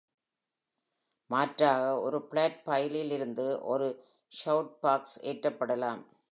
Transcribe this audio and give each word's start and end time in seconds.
மாற்றாக, 1.29 2.01
ஒரு 2.01 2.27
பிளாட் 2.27 2.61
பைலில் 2.65 3.11
இருந்து 3.11 3.61
ஒரு 3.63 3.87
ஷவுட்பாக்ஸ் 4.31 5.15
ஏற்றப்படலாம். 5.21 6.01